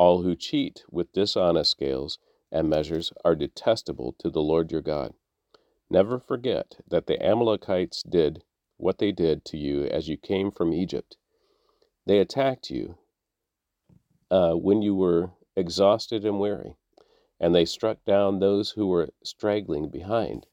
All 0.00 0.22
who 0.22 0.34
cheat 0.34 0.82
with 0.90 1.12
dishonest 1.12 1.72
scales 1.72 2.18
and 2.50 2.70
measures 2.70 3.12
are 3.22 3.36
detestable 3.36 4.14
to 4.20 4.30
the 4.30 4.40
Lord 4.40 4.72
your 4.72 4.80
God. 4.80 5.12
Never 5.90 6.18
forget 6.18 6.78
that 6.88 7.06
the 7.06 7.22
Amalekites 7.22 8.02
did 8.02 8.42
what 8.78 8.96
they 8.96 9.12
did 9.12 9.44
to 9.44 9.58
you 9.58 9.84
as 9.84 10.08
you 10.08 10.16
came 10.16 10.52
from 10.52 10.72
Egypt. 10.72 11.18
They 12.06 12.18
attacked 12.18 12.70
you 12.70 12.96
uh, 14.30 14.54
when 14.54 14.80
you 14.80 14.94
were 14.94 15.32
exhausted 15.54 16.24
and 16.24 16.40
weary, 16.40 16.76
and 17.38 17.54
they 17.54 17.66
struck 17.66 18.02
down 18.06 18.38
those 18.38 18.70
who 18.70 18.86
were 18.86 19.10
straggling 19.22 19.90
behind. 19.90 20.46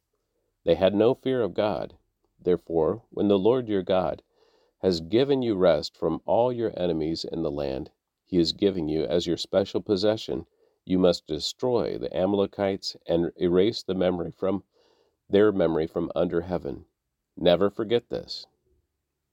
They 0.66 0.76
had 0.76 0.94
no 0.94 1.16
fear 1.16 1.42
of 1.42 1.54
God. 1.54 1.94
Therefore, 2.38 3.04
when 3.12 3.30
the 3.30 3.40
Lord 3.40 3.70
your 3.70 3.84
God 3.84 4.24
has 4.80 5.00
given 5.00 5.42
you 5.42 5.56
rest 5.56 5.96
from 5.96 6.22
all 6.26 6.52
your 6.52 6.78
enemies 6.78 7.24
in 7.24 7.44
the 7.44 7.52
land, 7.52 7.92
he 8.28 8.38
is 8.38 8.52
giving 8.52 8.90
you 8.90 9.06
as 9.06 9.26
your 9.26 9.38
special 9.38 9.82
possession, 9.82 10.46
you 10.86 11.00
must 11.00 11.26
destroy 11.28 11.98
the 11.98 12.16
Amalekites 12.16 12.96
and 13.08 13.32
erase 13.38 13.82
the 13.82 13.96
memory 13.96 14.32
from 14.32 14.64
their 15.30 15.52
memory 15.52 15.88
from 15.88 16.12
under 16.14 16.42
heaven. 16.42 16.86
Never 17.36 17.70
forget 17.70 18.10
this. 18.10 18.46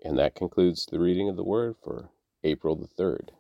And 0.05 0.19
that 0.19 0.35
concludes 0.35 0.87
the 0.87 1.01
reading 1.01 1.29
of 1.29 1.37
the 1.37 1.45
word 1.45 1.77
for 1.77 2.11
April 2.43 2.77
the 2.77 2.87
3rd. 2.87 3.31